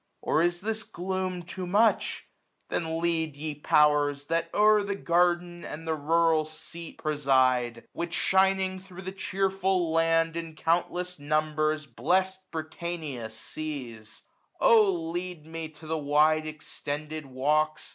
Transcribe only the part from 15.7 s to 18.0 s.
the wide extended walks.